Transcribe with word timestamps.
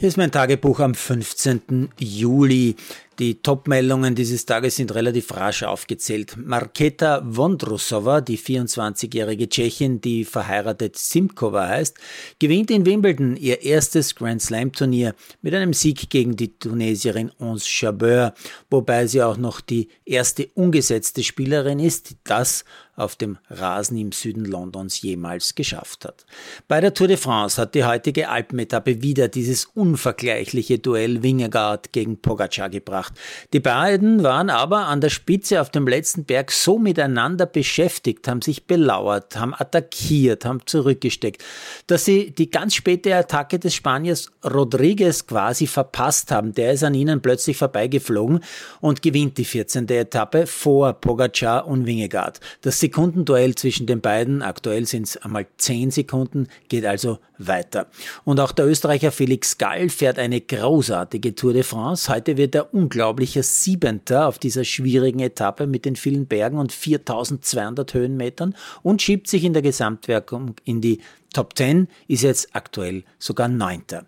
Hier 0.00 0.08
ist 0.08 0.16
mein 0.16 0.32
Tagebuch 0.32 0.80
am 0.80 0.94
15. 0.94 1.90
Juli. 1.98 2.74
Die 3.20 3.42
Top-Meldungen 3.42 4.14
dieses 4.14 4.46
Tages 4.46 4.76
sind 4.76 4.94
relativ 4.94 5.36
rasch 5.36 5.62
aufgezählt. 5.62 6.38
Marketa 6.38 7.22
Vondrusova, 7.22 8.22
die 8.22 8.38
24-jährige 8.38 9.46
Tschechin, 9.46 10.00
die 10.00 10.24
verheiratet 10.24 10.96
Simkova 10.96 11.68
heißt, 11.68 11.98
gewinnt 12.38 12.70
in 12.70 12.86
Wimbledon 12.86 13.36
ihr 13.36 13.60
erstes 13.60 14.14
Grand 14.14 14.40
Slam-Turnier 14.40 15.14
mit 15.42 15.52
einem 15.52 15.74
Sieg 15.74 16.08
gegen 16.08 16.34
die 16.34 16.58
Tunesierin 16.58 17.30
Ons 17.38 17.68
Jabeur, 17.78 18.32
wobei 18.70 19.06
sie 19.06 19.22
auch 19.22 19.36
noch 19.36 19.60
die 19.60 19.88
erste 20.06 20.46
ungesetzte 20.54 21.22
Spielerin 21.22 21.78
ist, 21.78 22.08
die 22.08 22.16
das 22.24 22.64
auf 23.00 23.16
dem 23.16 23.38
Rasen 23.48 23.96
im 23.96 24.12
Süden 24.12 24.44
Londons 24.44 25.00
jemals 25.00 25.54
geschafft 25.54 26.04
hat. 26.04 26.26
Bei 26.68 26.80
der 26.80 26.94
Tour 26.94 27.08
de 27.08 27.16
France 27.16 27.60
hat 27.60 27.74
die 27.74 27.84
heutige 27.84 28.28
Alpenetappe 28.28 29.02
wieder 29.02 29.28
dieses 29.28 29.64
unvergleichliche 29.64 30.78
Duell 30.78 31.22
Wingegaard 31.22 31.92
gegen 31.92 32.20
Pogacar 32.20 32.68
gebracht. 32.68 33.09
Die 33.52 33.60
beiden 33.60 34.22
waren 34.22 34.50
aber 34.50 34.86
an 34.86 35.00
der 35.00 35.10
Spitze 35.10 35.60
auf 35.60 35.70
dem 35.70 35.86
letzten 35.86 36.24
Berg 36.24 36.52
so 36.52 36.78
miteinander 36.78 37.46
beschäftigt, 37.46 38.28
haben 38.28 38.42
sich 38.42 38.66
belauert, 38.66 39.36
haben 39.36 39.54
attackiert, 39.54 40.44
haben 40.44 40.60
zurückgesteckt, 40.66 41.42
dass 41.86 42.04
sie 42.04 42.30
die 42.30 42.50
ganz 42.50 42.74
späte 42.74 43.14
Attacke 43.14 43.58
des 43.58 43.74
Spaniers 43.74 44.30
Rodriguez 44.44 45.26
quasi 45.26 45.66
verpasst 45.66 46.30
haben. 46.30 46.54
Der 46.54 46.72
ist 46.72 46.84
an 46.84 46.94
ihnen 46.94 47.20
plötzlich 47.20 47.56
vorbeigeflogen 47.56 48.40
und 48.80 49.02
gewinnt 49.02 49.38
die 49.38 49.44
14. 49.44 49.88
Etappe 49.88 50.46
vor 50.46 50.92
Pogacar 50.94 51.66
und 51.66 51.86
Wingegaard. 51.86 52.40
Das 52.62 52.80
Sekundenduell 52.80 53.54
zwischen 53.54 53.86
den 53.86 54.00
beiden, 54.00 54.42
aktuell 54.42 54.86
sind 54.86 55.06
es 55.06 55.16
einmal 55.16 55.46
10 55.58 55.90
Sekunden, 55.90 56.48
geht 56.68 56.86
also 56.86 57.18
weiter. 57.40 57.86
Und 58.24 58.38
auch 58.40 58.52
der 58.52 58.66
Österreicher 58.66 59.12
Felix 59.12 59.58
Gall 59.58 59.88
fährt 59.88 60.18
eine 60.18 60.40
großartige 60.40 61.34
Tour 61.34 61.52
de 61.52 61.62
France. 61.62 62.12
Heute 62.12 62.36
wird 62.36 62.54
er 62.54 62.72
unglaublicher 62.90 63.44
Siebenter 63.44 64.26
auf 64.26 64.40
dieser 64.40 64.64
schwierigen 64.64 65.20
Etappe 65.20 65.68
mit 65.68 65.84
den 65.84 65.94
vielen 65.94 66.26
Bergen 66.26 66.58
und 66.58 66.72
4200 66.72 67.94
Höhenmetern 67.94 68.56
und 68.82 69.00
schiebt 69.00 69.28
sich 69.28 69.44
in 69.44 69.52
der 69.52 69.62
Gesamtwerkung 69.62 70.56
in 70.64 70.80
die 70.80 71.00
Top 71.32 71.56
10, 71.56 71.86
ist 72.08 72.22
jetzt 72.22 72.48
aktuell 72.52 73.04
sogar 73.20 73.46
Neunter. 73.46 74.06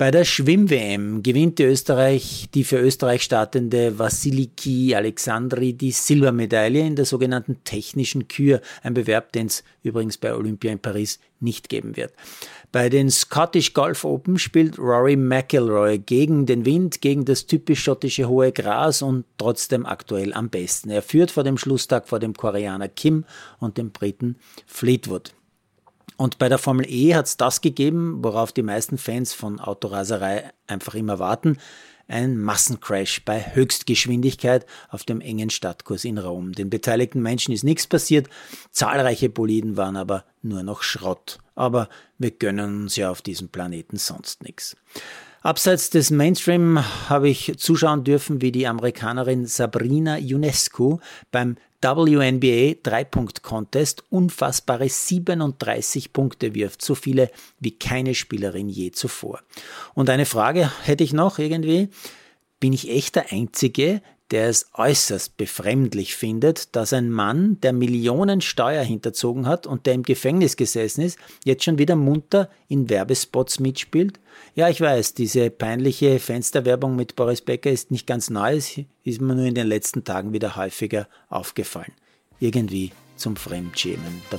Bei 0.00 0.10
der 0.10 0.24
Schwimm-WM 0.24 1.22
gewinnt 1.22 1.60
Österreich, 1.60 2.48
die 2.54 2.64
für 2.64 2.78
Österreich 2.78 3.22
startende 3.22 3.98
Vasiliki 3.98 4.94
Alexandri 4.94 5.74
die 5.74 5.90
Silbermedaille 5.90 6.80
in 6.80 6.96
der 6.96 7.04
sogenannten 7.04 7.58
technischen 7.64 8.26
Kür, 8.26 8.62
ein 8.82 8.94
Bewerb, 8.94 9.30
den 9.32 9.48
es 9.48 9.62
übrigens 9.82 10.16
bei 10.16 10.34
Olympia 10.34 10.72
in 10.72 10.78
Paris 10.78 11.20
nicht 11.38 11.68
geben 11.68 11.98
wird. 11.98 12.14
Bei 12.72 12.88
den 12.88 13.10
Scottish 13.10 13.74
Golf 13.74 14.06
Open 14.06 14.38
spielt 14.38 14.78
Rory 14.78 15.16
McIlroy 15.16 15.98
gegen 15.98 16.46
den 16.46 16.64
Wind, 16.64 17.02
gegen 17.02 17.26
das 17.26 17.44
typisch 17.44 17.82
schottische 17.82 18.26
hohe 18.26 18.52
Gras 18.52 19.02
und 19.02 19.26
trotzdem 19.36 19.84
aktuell 19.84 20.32
am 20.32 20.48
besten. 20.48 20.88
Er 20.88 21.02
führt 21.02 21.30
vor 21.30 21.44
dem 21.44 21.58
Schlusstag 21.58 22.08
vor 22.08 22.20
dem 22.20 22.32
Koreaner 22.32 22.88
Kim 22.88 23.26
und 23.58 23.76
dem 23.76 23.90
Briten 23.90 24.36
Fleetwood. 24.66 25.34
Und 26.20 26.36
bei 26.36 26.50
der 26.50 26.58
Formel 26.58 26.84
E 26.86 27.14
hat 27.14 27.24
es 27.24 27.38
das 27.38 27.62
gegeben, 27.62 28.22
worauf 28.22 28.52
die 28.52 28.62
meisten 28.62 28.98
Fans 28.98 29.32
von 29.32 29.58
Autoraserei 29.58 30.52
einfach 30.66 30.94
immer 30.94 31.18
warten. 31.18 31.56
Ein 32.08 32.36
Massencrash 32.36 33.24
bei 33.24 33.40
Höchstgeschwindigkeit 33.54 34.66
auf 34.90 35.04
dem 35.04 35.22
engen 35.22 35.48
Stadtkurs 35.48 36.04
in 36.04 36.18
Rom. 36.18 36.52
Den 36.52 36.68
beteiligten 36.68 37.22
Menschen 37.22 37.54
ist 37.54 37.64
nichts 37.64 37.86
passiert. 37.86 38.28
Zahlreiche 38.70 39.30
Boliden 39.30 39.78
waren 39.78 39.96
aber 39.96 40.26
nur 40.42 40.62
noch 40.62 40.82
Schrott. 40.82 41.38
Aber 41.54 41.88
wir 42.18 42.32
gönnen 42.32 42.82
uns 42.82 42.96
ja 42.96 43.10
auf 43.10 43.22
diesem 43.22 43.48
Planeten 43.48 43.96
sonst 43.96 44.42
nichts. 44.42 44.76
Abseits 45.42 45.88
des 45.88 46.10
Mainstream 46.10 46.84
habe 47.08 47.30
ich 47.30 47.54
zuschauen 47.56 48.04
dürfen, 48.04 48.42
wie 48.42 48.52
die 48.52 48.66
Amerikanerin 48.66 49.46
Sabrina 49.46 50.18
Ionescu 50.18 50.98
beim 51.32 51.56
WNBA 51.80 52.74
Dreipunkt-Contest 52.82 54.04
unfassbare 54.10 54.86
37 54.86 56.12
Punkte 56.12 56.54
wirft, 56.54 56.82
so 56.82 56.94
viele 56.94 57.30
wie 57.58 57.70
keine 57.70 58.14
Spielerin 58.14 58.68
je 58.68 58.90
zuvor. 58.90 59.40
Und 59.94 60.10
eine 60.10 60.26
Frage 60.26 60.70
hätte 60.82 61.04
ich 61.04 61.14
noch 61.14 61.38
irgendwie. 61.38 61.88
Bin 62.60 62.74
ich 62.74 62.90
echt 62.90 63.16
der 63.16 63.32
Einzige, 63.32 64.02
der 64.30 64.48
es 64.48 64.66
äußerst 64.74 65.36
befremdlich 65.36 66.14
findet, 66.14 66.76
dass 66.76 66.92
ein 66.92 67.10
Mann, 67.10 67.60
der 67.62 67.72
Millionen 67.72 68.40
Steuer 68.40 68.84
hinterzogen 68.84 69.46
hat 69.46 69.66
und 69.66 69.86
der 69.86 69.94
im 69.94 70.02
Gefängnis 70.02 70.56
gesessen 70.56 71.02
ist, 71.02 71.18
jetzt 71.44 71.64
schon 71.64 71.78
wieder 71.78 71.96
munter 71.96 72.48
in 72.68 72.88
Werbespots 72.88 73.58
mitspielt? 73.58 74.20
Ja, 74.54 74.68
ich 74.68 74.80
weiß, 74.80 75.14
diese 75.14 75.50
peinliche 75.50 76.18
Fensterwerbung 76.18 76.96
mit 76.96 77.16
Boris 77.16 77.40
Becker 77.40 77.70
ist 77.70 77.90
nicht 77.90 78.06
ganz 78.06 78.30
neu, 78.30 78.56
ist 78.56 79.20
mir 79.20 79.34
nur 79.34 79.46
in 79.46 79.54
den 79.54 79.66
letzten 79.66 80.04
Tagen 80.04 80.32
wieder 80.32 80.54
häufiger 80.54 81.08
aufgefallen. 81.28 81.92
Irgendwie 82.38 82.92
zum 83.16 83.36
Fremdschämen 83.36 84.22
der 84.30 84.38